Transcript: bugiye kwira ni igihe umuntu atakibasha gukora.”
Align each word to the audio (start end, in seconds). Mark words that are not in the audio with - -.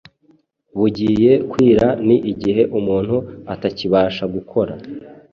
bugiye 0.79 1.31
kwira 1.51 1.87
ni 2.07 2.17
igihe 2.31 2.61
umuntu 2.79 3.15
atakibasha 3.53 4.23
gukora.” 4.35 4.73